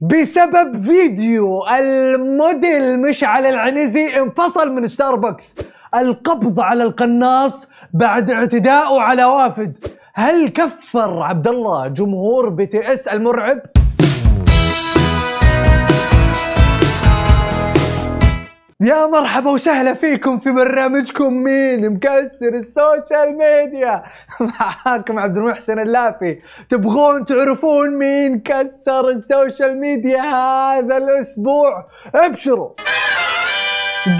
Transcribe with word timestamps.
بسبب 0.00 0.82
فيديو 0.82 1.66
الموديل 1.66 3.00
مشعل 3.00 3.46
العنزي 3.46 4.18
انفصل 4.18 4.72
من 4.72 4.86
ستاربكس 4.86 5.54
القبض 5.94 6.60
على 6.60 6.82
القناص 6.82 7.68
بعد 7.92 8.30
اعتداءه 8.30 9.00
على 9.00 9.24
وافد. 9.24 9.76
هل 10.14 10.48
كفر 10.48 11.22
عبد 11.22 11.48
الله 11.48 11.88
جمهور 11.88 12.48
BTS 12.48 13.08
المرعب؟ 13.08 13.58
يا 18.80 19.06
مرحبا 19.06 19.50
وسهلا 19.50 19.94
فيكم 19.94 20.38
في 20.38 20.52
برنامجكم 20.52 21.32
مين 21.32 21.90
مكسر 21.90 22.54
ال 22.54 22.66
social 22.66 23.38
media. 23.38 24.02
معاكم 24.40 25.18
عبد 25.18 25.36
المحسن 25.36 25.78
اللافي. 25.78 26.38
تبغون 26.70 27.24
تعرفون 27.24 27.98
مين 27.98 28.40
كسر 28.40 29.08
ال 29.08 29.18
social 29.18 29.80
media 29.80 30.20
هذا 30.20 30.96
الأسبوع؟ 30.96 31.86
ابشروا. 32.14 32.70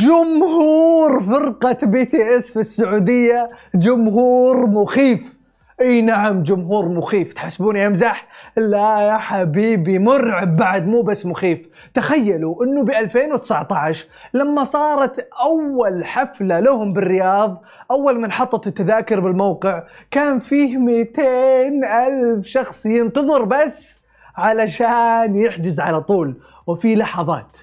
جمهور 0.01 1.23
فرقة 1.23 1.87
BTS 1.87 2.53
في 2.53 2.61
السعودية 2.61 3.51
جمهور 3.75 4.67
مخيف. 4.67 5.37
اي 5.81 6.03
نعم 6.03 6.43
جمهور 6.43 6.89
مخيف. 6.89 7.33
تحسبوني 7.33 7.87
امزح 7.87 8.27
لا 8.57 9.01
يا 9.01 9.17
حبيبي 9.19 9.99
مرعب 9.99 10.57
بعد 10.57 10.87
مو 10.87 11.03
بس 11.03 11.27
مخيف. 11.27 11.69
تخيلوا 11.97 12.65
إنه 12.65 12.83
ب 12.83 12.91
2019 12.91 14.07
لما 14.35 14.65
صارت 14.65 15.29
أول 15.41 16.05
حفلة 16.05 16.61
لهم 16.61 16.93
بالرياض 16.93 17.63
أول 17.91 18.21
من 18.21 18.33
حطت 18.33 18.67
التذاكر 18.67 19.21
بالموقع 19.21 19.83
كان 20.11 20.39
فيه 20.39 20.77
200 20.77 21.23
ألف 22.07 22.47
شخص 22.47 22.87
ينتظر 22.87 23.45
بس 23.45 24.01
علشان 24.37 25.37
يحجز 25.37 25.81
على 25.81 26.01
طول. 26.01 26.37
وفي 26.67 26.95
لحظات 26.95 27.59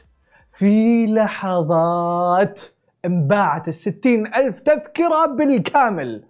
في 0.54 1.06
لحظات 1.06 2.62
انباعت 3.06 3.68
الستين 3.68 4.28
ألف 4.36 4.60
تذكرة 4.60 5.26
بالكامل. 5.38 6.24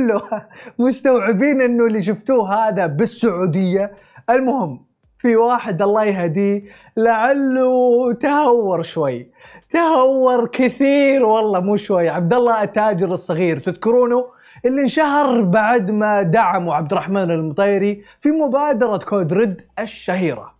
كله 0.00 0.46
مستوعبين 0.78 1.60
انه 1.60 1.86
اللي 1.86 2.02
شفتوه 2.02 2.54
هذا 2.54 2.86
بالسعودية. 2.86 3.92
المهم 4.30 4.86
في 5.18 5.36
واحد 5.36 5.82
الله 5.82 6.04
يهديه 6.04 6.62
لعله 6.96 8.12
تهور 8.12 8.82
شوي. 8.82 9.28
تهور 9.70 10.46
كثير 10.46 11.24
والله 11.24 11.60
مو 11.60 11.76
شوي. 11.76 12.08
عبد 12.08 12.34
الله 12.34 12.62
التاجر 12.62 13.12
الصغير 13.14 13.60
تذكرونه؟ 13.60 14.24
اللي 14.64 14.82
انشهر 14.82 15.42
بعد 15.42 15.90
ما 15.90 16.22
دعموا 16.22 16.74
عبد 16.74 16.92
الرحمن 16.92 17.30
المطيري 17.30 18.04
في 18.20 18.30
مبادرة 18.30 18.96
كود 18.96 19.32
رد 19.32 19.60
الشهيرة. 19.78 20.54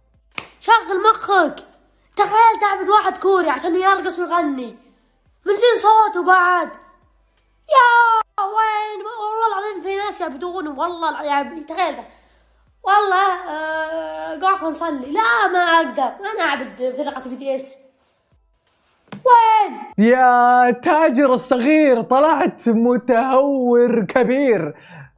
شغل 0.60 0.96
مخك. 1.10 1.54
تخيل 2.16 2.60
تعبد 2.60 2.88
واحد 2.88 3.16
كوري 3.16 3.50
عشان 3.50 3.74
يرقص 3.74 4.18
ويغني. 4.18 4.76
من 5.46 5.52
صوته 5.82 6.26
بعد. 6.26 6.68
يا 7.68 8.19
وين؟ 8.44 9.00
والله 9.20 9.46
العظيم 9.52 9.82
في 9.82 9.96
ناس 9.96 10.20
يعبدونه 10.20 10.78
والله 10.78 11.22
يعني 11.22 11.60
تخيل. 11.60 11.96
ده. 11.96 12.02
والله 12.84 13.50
آه 13.50 14.40
قاعد 14.40 14.64
نصلي 14.64 15.12
لا 15.12 15.48
ما 15.52 15.58
أقدر. 15.58 16.02
أنا 16.02 16.42
أعبد 16.44 16.94
فرقة 16.96 17.30
BTS 17.30 17.78
وين؟ 19.12 20.06
يا 20.06 20.70
تاجر 20.70 21.34
الصغير 21.34 22.02
طلعت 22.02 22.68
متهور 22.68 24.04
كبير. 24.04 24.74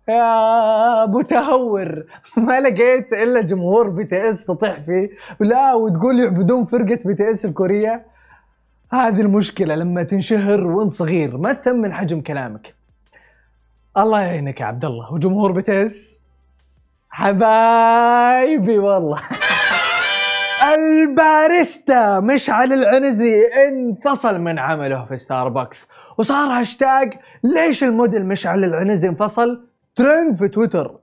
يا 0.09 1.07
متهور. 1.07 2.05
ما 2.37 2.61
لقيت 2.61 3.13
إلا 3.13 3.41
جمهور 3.41 3.89
BTS 3.89 4.45
تطيح 4.47 4.81
فيه. 4.81 5.11
لا 5.41 5.75
وتقول 5.75 6.21
يعبدون 6.21 6.65
فرقة 6.65 6.99
BTS 7.05 7.45
الكورية. 7.45 8.07
هذه 8.93 9.21
المشكلة 9.21 9.75
لما 9.75 10.03
تنشهر 10.03 10.67
وانت 10.67 10.93
صغير 10.93 11.37
ما 11.37 11.53
تثمن 11.53 11.93
حجم 11.93 12.21
كلامك. 12.21 12.75
الله 13.99 14.21
يعينك 14.21 14.61
يا 14.61 14.67
عبد 14.67 14.85
الله. 14.85 15.13
وجمهور 15.13 15.65
BTS 15.69 16.21
حبايبي 17.11 18.79
والله. 18.79 19.19
الباريستا 20.75 22.21
مشعل 22.21 22.73
العنزي 22.73 23.45
انفصل 23.69 24.39
من 24.39 24.59
عمله 24.59 25.05
في 25.05 25.17
ستاربكس. 25.17 25.89
وصار 26.19 26.61
هاشتاج 26.61 27.15
ليش 27.45 27.85
الموديل 27.85 28.27
مشعل 28.27 28.65
العنزي 28.65 29.09
انفصل؟ 29.09 29.67
ترند 29.97 30.37
في 30.37 30.49
تويتر. 30.49 30.95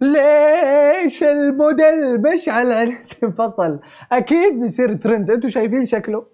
ليش 0.00 1.22
الموديل 1.22 2.22
مشعل 2.22 2.66
العنزي 2.66 3.16
انفصل؟ 3.24 3.80
أكيد 4.12 4.60
بيصير 4.60 4.96
ترند. 4.96 5.30
أنتوا 5.30 5.50
شايفين 5.50 5.86
شكله؟ 5.86 6.24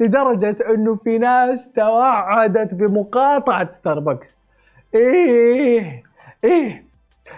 لدرجة 0.00 0.56
إنه 0.74 0.94
في 0.94 1.18
ناس 1.18 1.72
توعدت 1.72 2.74
بمقاطعة 2.74 3.68
ستاربكس. 3.68 4.39
إيه 4.94 6.02
إيه 6.44 6.84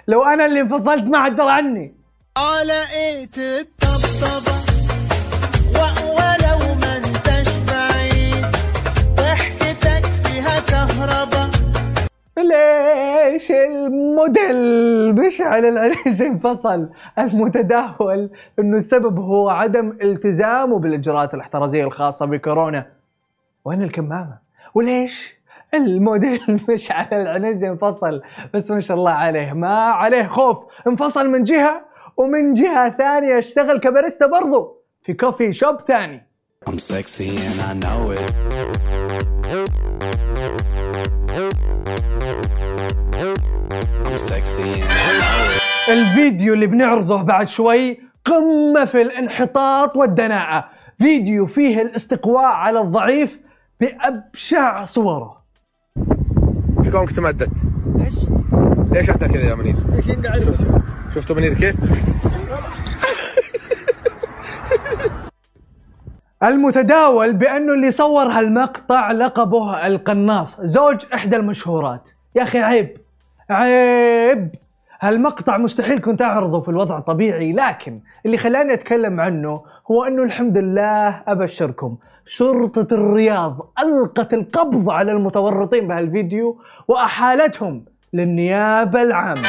لو 0.09 0.23
أنا 0.23 0.47
اللي 0.47 0.61
انفصلت 0.61 1.05
ما 1.05 1.25
حد 1.25 1.37
درى 1.37 1.51
عني. 1.51 1.95
على 2.37 2.73
إيه 2.73 3.25
تطبطب 3.27 4.53
و- 5.75 6.11
ولو 6.11 6.59
ما 6.81 6.97
انتش 6.97 7.49
بعيد. 7.73 8.47
ضحكتك 9.17 10.05
فيها 10.25 10.61
كهربا. 10.61 11.51
ليش 12.37 13.51
الموديل 13.51 15.15
مشعل 15.15 15.65
العنيزي 15.65 16.27
انفصل؟ 16.27 16.89
المتداول 17.19 18.31
إنه 18.59 18.77
السبب 18.77 19.19
هو 19.19 19.49
عدم 19.51 19.97
التزامه 20.03 20.79
بالإجراءات 20.79 21.35
الاحترازية 21.35 21.85
الخاصة 21.85 22.27
بكورونا. 22.27 22.87
وين 23.65 23.83
الكمامة؟ 23.83 24.39
وليش؟ 24.75 25.35
الموديل 25.75 26.41
مشعل 26.69 27.07
العنيزي 27.13 27.69
انفصل. 27.69 28.23
بس 28.55 28.71
ما 28.71 28.81
شاء 28.81 28.97
الله 28.97 29.11
عليه. 29.11 29.53
ما 29.53 29.75
عليه 29.75 30.27
خوف. 30.27 30.57
انفصل 30.87 31.29
من 31.29 31.45
جهة 31.45 31.85
ومن 32.17 32.55
جهة 32.55 32.97
ثانية 32.97 33.39
اشتغل 33.39 33.79
كباريستا 33.81 34.27
برضو 34.27 34.83
في 35.03 35.13
كوفي 35.15 35.53
شوب 35.53 35.81
ثاني. 35.89 36.27
I'm 36.71 36.79
sexy 36.79 37.31
and 37.49 37.61
I 37.71 37.73
know 37.83 38.11
it. 38.17 39.33
I'm 44.07 44.19
sexy 44.33 44.71
and 44.83 44.91
I 44.91 45.13
know 45.21 45.57
it. 45.57 45.63
الفيديو 45.89 46.55
اللي 46.55 46.67
بنعرضه 46.67 47.23
بعد 47.23 47.49
شوي 47.49 48.01
قمة 48.25 48.85
في 48.85 49.03
الانحطاط 49.03 49.97
والدناءة. 49.97 50.69
فيديو 50.99 51.47
فيه 51.47 51.83
الاستقواء 51.83 52.45
على 52.45 52.81
الضعيف 52.81 53.41
بأبشع 53.81 54.85
صوره. 54.85 55.42
إيش 56.85 56.91
كونك 56.91 57.13
تمدد؟ 57.13 57.49
إيش؟ 58.05 58.15
ليش 58.93 59.11
أنت 59.11 59.25
كذا 59.25 59.51
يا 59.51 59.55
منير؟ 59.55 59.75
إيش 59.95 60.05
شفت 60.45 60.67
شفتوا 61.15 61.37
منير 61.37 61.55
كيف؟ 61.55 61.77
المتداول 66.43 67.33
بأنه 67.33 67.75
اللي 67.75 67.91
صور 67.91 68.27
هالمقطع 68.27 69.13
لقبه 69.13 69.87
القناص 69.87 70.61
زوج 70.61 71.05
إحدى 71.15 71.37
المشهورات 71.37 72.09
يا 72.37 72.43
أخي 72.43 72.59
عيب 72.59 72.97
عيب 73.51 74.51
هالمقطع 75.01 75.59
مستحيل 75.59 76.01
كنت 76.01 76.23
أعرضه 76.23 76.61
في 76.61 76.69
الوضع 76.69 76.99
الطبيعي 76.99 77.53
لكن 77.53 78.01
اللي 78.27 78.37
خلاني 78.37 78.75
أتكلم 78.75 79.21
عنه 79.21 79.63
هو 79.91 80.05
أنه 80.05 80.23
الحمد 80.23 80.59
لله 80.59 81.23
أبشركم 81.27 81.97
شرطة 82.27 82.95
الرياض 82.95 83.73
ألقت 83.79 84.35
القبض 84.35 84.91
على 84.91 85.13
المتورطين 85.13 85.89
بهالفيديو 85.89 86.59
وأحالتهم 86.89 87.85
للنيابة 88.13 89.03
العامة. 89.03 89.49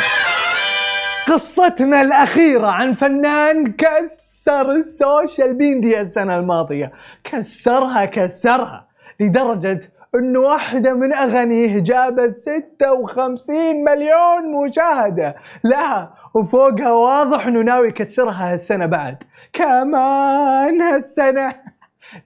قصتنا 1.27 2.01
الأخيرة 2.01 2.67
عن 2.67 2.93
فنان 2.93 3.71
كسر 3.71 4.71
السوشيال 4.71 5.57
ميديا 5.57 6.01
السنة 6.01 6.39
الماضية. 6.39 6.91
كسرها 7.23 8.05
كسرها 8.05 8.87
لدرجة 9.19 9.81
انه 10.15 10.39
واحدة 10.39 10.93
من 10.93 11.13
أغانيه 11.13 11.79
جابت 11.79 12.35
56 12.37 13.83
مليون 13.83 14.67
مشاهدة 14.67 15.35
لها 15.63 16.13
وفوقها 16.33 16.91
واضح 16.91 17.47
إنه 17.47 17.61
ناوي 17.61 17.87
يكسرها 17.87 18.53
هالسنة 18.53 18.85
بعد. 18.85 19.23
كمان 19.53 20.81
هالسنة 20.81 21.55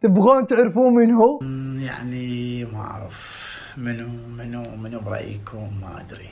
تبغون 0.01 0.48
تعرفون 0.48 0.94
من 0.94 1.13
هو؟ 1.13 1.39
يعني 1.88 2.66
ما 2.66 2.80
أعرف. 2.80 3.48
منو 3.78 4.07
منو 4.38 4.63
منو 4.84 5.00
برأيكم؟ 5.00 5.69
ما 5.81 6.01
أدري. 6.01 6.30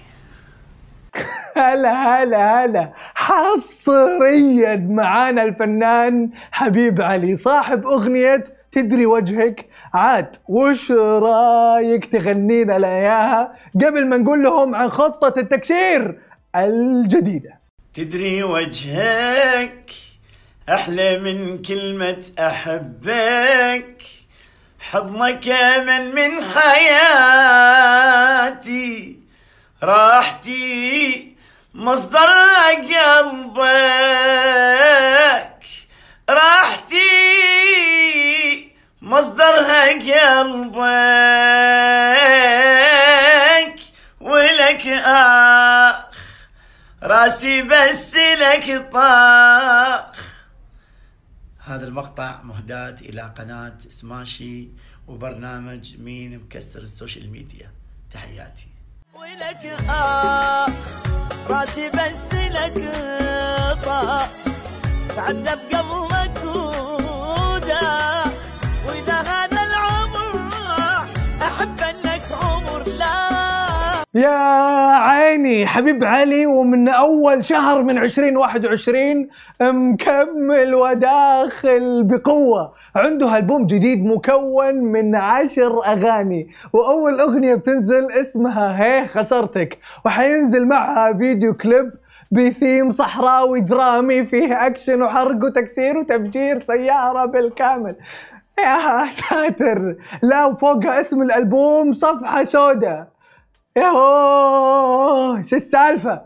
هلا 1.57 1.93
هلا 1.93 2.65
هلا. 2.65 2.93
حصريا 3.15 4.75
معانا 4.75 5.43
الفنان 5.43 6.29
حبيب 6.51 7.01
علي 7.01 7.37
صاحب 7.37 7.85
أغنية 7.85 8.43
تدري 8.71 9.05
وجهك. 9.05 9.65
عاد 9.93 10.27
وش 10.49 10.91
رأيك 10.91 12.05
تغنينا 12.05 12.77
لنا 12.77 12.87
إياها؟ 12.87 13.53
قبل 13.75 14.07
ما 14.07 14.17
نقول 14.17 14.43
لهم 14.43 14.75
عن 14.75 14.89
خطة 14.89 15.39
التكسير 15.39 16.19
الجديدة. 16.55 17.59
تدري 17.93 18.43
وجهك. 18.43 19.91
أحلى 20.69 21.17
من 21.17 21.61
كلمة 21.61 22.23
أحبك 22.39 24.01
حضنك 24.91 25.47
من 25.87 26.15
من 26.15 26.43
حياتي. 26.43 27.65
راحتي 29.83 31.35
مصدر 31.73 32.29
قلبك. 32.73 33.65
راحتي 36.29 37.05
مصدرها 39.01 39.87
قلبك. 39.87 40.85
ولك 44.21 44.87
آخ 45.05 45.95
راسي 47.03 47.61
بس 47.61 48.15
لك 48.15 48.89
طاخ. 48.93 50.14
هذا 51.65 51.87
المقطع 51.87 52.41
مهداة 52.41 52.95
إلى 53.01 53.33
قناة 53.37 53.77
سماشي 53.87 54.67
وبرنامج 55.07 55.97
مين 55.99 56.39
مكسر 56.39 56.79
السوشيال 56.79 57.29
ميديا. 57.29 57.71
تحياتي. 58.13 58.67
ولك 59.13 59.65
آخ 59.89 60.69
راسي 61.47 61.89
بس 61.89 62.33
لك 62.33 62.91
طاخ 63.85 64.29
تعذب 65.15 65.59
قبلك 65.73 66.14
يا 74.15 74.29
عيني 74.95 75.65
حبيب 75.65 76.03
علي 76.03 76.45
ومن 76.45 76.87
أول 76.87 77.45
شهر 77.45 77.83
من 77.83 77.97
2021 77.97 79.27
مكمل 79.61 80.75
وداخل 80.75 82.03
بقوة. 82.03 82.73
عنده 82.95 83.37
ألبوم 83.37 83.65
جديد 83.65 84.05
مكون 84.05 84.75
من 84.75 85.15
عشر 85.15 85.85
أغاني 85.85 86.47
وأول 86.73 87.19
أغنية 87.19 87.55
بتنزل 87.55 88.11
اسمها 88.11 88.83
هي 88.83 89.07
خسرتك 89.07 89.77
وحينزل 90.05 90.65
معها 90.65 91.13
فيديو 91.13 91.53
كليب 91.53 91.91
بثيم 92.31 92.89
صحراوي 92.89 93.61
درامي 93.61 94.25
فيه 94.25 94.65
أكشن 94.65 95.01
وحرق 95.01 95.43
وتكسير 95.45 95.97
وتفجير 95.97 96.61
سيارة 96.61 97.25
بالكامل. 97.25 97.95
يا 98.59 99.09
ساتر! 99.09 99.95
لا 100.23 100.45
وفوقها 100.45 100.99
اسم 100.99 101.21
الألبوم 101.21 101.93
صفحة 101.93 102.43
سوداء. 102.43 103.14
ياهو 103.77 105.41
شو 105.41 105.55
السالفة؟ 105.55 106.21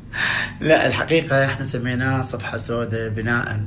لا 0.60 0.86
الحقيقة 0.86 1.44
إحنا 1.46 1.64
سميناه 1.64 2.20
صفحة 2.22 2.56
سوداء 2.56 3.08
بناء 3.08 3.60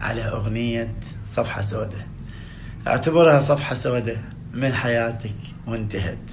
على 0.00 0.22
أغنية 0.22 0.94
صفحة 1.24 1.60
سوداء. 1.60 2.06
اعتبرها 2.86 3.40
صفحة 3.40 3.74
سوداء 3.74 4.18
من 4.52 4.74
حياتك 4.74 5.34
وانتهت. 5.66 6.30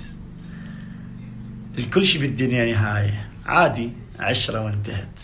الكل 1.80 2.06
شيء 2.06 2.22
بالدنيا 2.22 2.66
نهاية. 2.74 3.30
عادي 3.46 3.92
عشرة 4.20 4.62
وانتهت. 4.66 5.20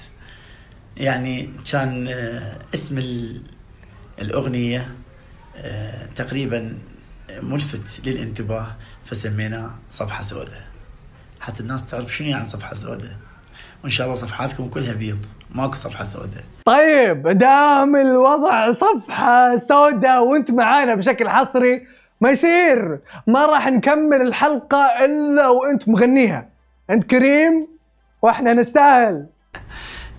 يعني 0.98 1.50
كان 1.72 2.08
آه، 2.08 2.58
اسم 2.74 2.98
ال- 2.98 3.42
الأغنية 4.22 4.92
آه، 5.58 6.06
تقريبا 6.16 6.78
ملفت 7.42 8.08
للانتباه 8.08 8.68
فسميناه 9.06 9.72
صفحة 9.92 10.24
سوداء. 10.24 10.73
حتى 11.44 11.60
الناس 11.60 11.86
تعرف 11.86 12.16
شنو 12.16 12.28
يعني 12.28 12.46
صفحة 12.46 12.74
سوداء 12.74 13.12
وإن 13.84 13.92
شاء 13.92 14.08
الله 14.08 14.18
صفحاتكم 14.18 14.68
كلها 14.68 14.94
بيض. 14.94 15.26
ماكو 15.56 15.76
صفحة 15.76 16.04
سوداء. 16.04 16.44
طيب 16.66 17.28
دام 17.28 17.96
الوضع 17.96 18.72
صفحة 18.72 19.58
سوداء 19.58 20.24
وأنت 20.24 20.52
معانا 20.52 20.96
بشكل 20.96 21.30
حصري 21.30 21.88
ما 22.22 22.30
يصير 22.30 23.00
ما 23.28 23.46
راح 23.46 23.68
نكمل 23.68 24.22
الحلقة 24.22 25.06
إلا 25.06 25.48
وأنت 25.48 25.90
مغنيها. 25.90 26.50
أنت 26.90 27.04
كريم 27.04 27.68
وإحنا 28.22 28.54
نستاهل. 28.54 29.26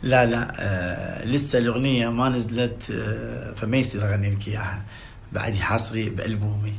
لا 0.03 0.27
لا 0.27 0.53
آه 0.59 1.25
لسه 1.25 1.59
الأغنية 1.59 2.09
ما 2.09 2.29
نزلت 2.29 2.91
آه 2.91 3.53
فما 3.53 3.77
يصير 3.77 4.09
أغني 4.09 4.31
لك 4.31 4.49
إياها. 4.49 4.83
بعدي 5.33 5.59
حصري 5.59 6.11
بألبومي. 6.11 6.75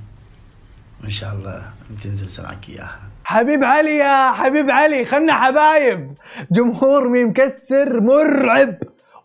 وإن 1.04 1.10
شاء 1.10 1.34
الله 1.34 1.64
تنزل 2.04 2.30
سمعك 2.30 2.70
إياها. 2.70 3.00
حبيب 3.26 3.64
علي 3.64 3.98
يا 3.98 4.32
حبيب 4.32 4.70
علي 4.70 5.06
خلنا 5.06 5.34
حبايب. 5.34 6.14
جمهور 6.52 7.08
مكسر 7.10 8.00
مرعب 8.00 8.76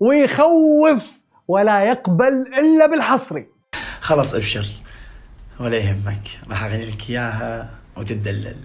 ويخوف 0.01 1.11
ولا 1.49 1.83
يقبل 1.83 2.33
إلا 2.59 2.87
بالحصري 2.87 3.47
خلاص 4.01 4.35
أبشر 4.35 4.65
ولا 5.61 5.77
يهمك 5.77 6.23
راح 6.51 6.65
أغني 6.65 6.85
لك 6.85 7.11
إياها 7.11 7.71
وتدلل 7.97 8.57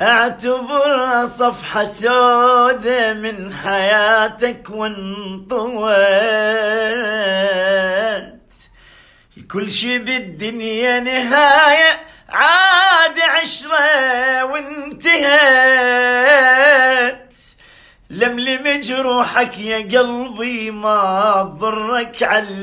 اعتبرها 0.00 1.24
صفحة 1.24 1.84
سودة 1.84 3.14
من 3.14 3.52
حياتك 3.52 4.70
وانطوت 4.70 5.84
كل 9.50 9.70
شي 9.70 9.98
بالدنيا 9.98 11.00
نهاية 11.00 12.00
عشرة 13.18 14.44
وانتهت. 14.44 15.24
لملم 18.10 18.80
جروحك 18.80 19.58
يا 19.58 19.76
قلبي 19.76 20.70
ما 20.70 21.56
تضرك 21.58 22.22
علمت. 22.22 22.54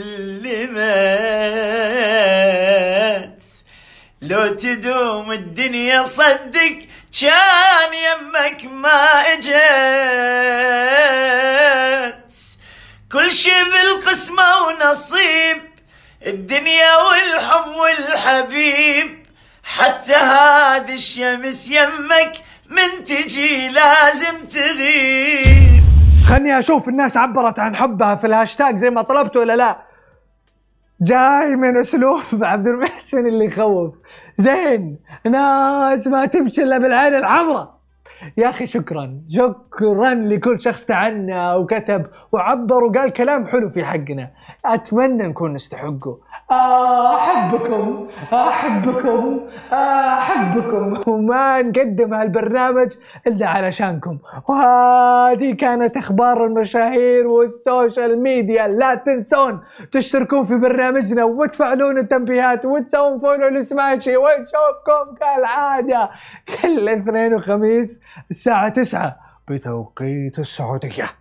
لو 4.22 4.48
تدوم 4.48 5.32
الدنيا 5.32 6.04
صدق 6.04 6.78
كان 7.22 7.94
يمك 7.94 8.66
ما 8.66 9.06
اجت. 9.34 9.52
كل 13.12 13.32
شي 13.32 13.64
بالقسمة 13.64 14.62
ونصيب 14.62 15.72
الدنيا 16.26 16.96
والحب 16.96 17.68
والحبيب 17.68 18.81
حتى 19.82 20.14
هذه 20.14 20.94
الشمس 20.94 21.72
يمك 21.72 22.34
من 22.70 23.04
تجي 23.04 23.68
لازم 23.68 24.46
تغيب. 24.46 25.84
خلني 26.26 26.60
أشوف 26.60 26.90
الناس 26.90 27.18
عبرت 27.18 27.60
عن 27.60 27.76
حبها 27.76 28.16
في 28.16 28.28
الهاشتاج 28.28 28.78
زي 28.78 28.90
ما 28.90 29.02
طلبت 29.02 29.38
ولا 29.38 29.56
لا. 29.56 29.78
جاي 31.02 31.56
من 31.56 31.78
أسلوب 31.78 32.22
عبد 32.44 32.68
المحسن 32.68 33.28
اللي 33.28 33.46
يخوف. 33.46 33.94
زين 34.38 35.00
ناس 35.26 36.08
ما 36.08 36.26
تمشي 36.26 36.64
إلا 36.64 36.78
بالعين 36.78 37.16
الحمراء. 37.16 37.82
يا 38.38 38.50
أخي 38.50 38.68
شكرا 38.68 39.22
شكرا 39.30 40.14
لكل 40.14 40.62
شخص 40.62 40.86
تعنى 40.86 41.54
وكتب 41.54 42.06
وعبر 42.32 42.84
وقال 42.84 43.14
كلام 43.14 43.48
حلو 43.48 43.70
في 43.70 43.86
حقنا. 43.86 44.30
أتمنى 44.66 45.24
نكون 45.28 45.54
نستحقه. 45.54 46.18
أحبكم 46.52 48.08
أحبكم 48.34 49.40
أحبكم. 49.74 51.02
وما 51.08 51.62
نقدم 51.62 52.14
هالبرنامج 52.14 52.92
إلا 53.28 53.48
علشانكم. 53.48 54.18
وهذه 54.50 55.54
كانت 55.54 55.98
أخبار 55.98 56.46
المشاهير 56.46 57.28
وال 57.28 57.52
social 57.52 58.24
media. 58.24 58.68
لا 58.68 58.96
تنسون 58.96 59.60
تشتركون 59.92 60.46
في 60.46 60.58
برنامجنا 60.58 61.24
وتفعلون 61.24 61.98
التنبيهات 61.98 62.66
وتسوون 62.66 63.20
follow 63.20 63.48
ل 63.48 63.57
Smashi. 63.57 64.18
ونشوفكم 64.18 65.16
كالعادة 65.20 66.10
كل 66.62 66.90
اثنين 66.90 67.34
وخميس 67.34 68.00
الساعة 68.32 68.70
9 68.70 69.16
بتوقيت 69.48 70.40
السعودية. 70.40 71.21